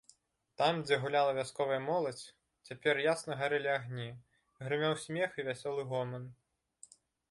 [0.61, 2.25] Там, дзе гуляла вясковая моладзь,
[2.71, 4.11] цяпер ясна гарэлі агні,
[4.67, 6.31] грымеў смех і вясёлы гоман.